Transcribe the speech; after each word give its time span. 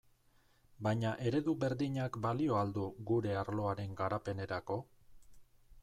Baina 0.85 1.11
eredu 1.31 1.53
berdinak 1.65 2.17
balio 2.25 2.57
al 2.63 2.73
du 2.79 2.87
gure 3.11 3.37
arloaren 3.43 3.95
garapenerako? 4.01 4.81